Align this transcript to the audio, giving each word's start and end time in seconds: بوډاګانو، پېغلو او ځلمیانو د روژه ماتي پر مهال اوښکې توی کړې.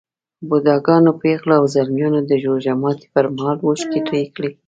بوډاګانو، 0.47 1.11
پېغلو 1.21 1.53
او 1.59 1.65
ځلمیانو 1.73 2.19
د 2.29 2.31
روژه 2.43 2.73
ماتي 2.81 3.07
پر 3.13 3.25
مهال 3.35 3.57
اوښکې 3.63 3.99
توی 4.07 4.25
کړې. 4.35 4.51